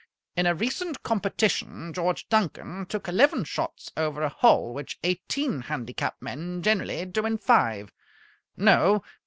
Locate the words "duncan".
2.27-2.87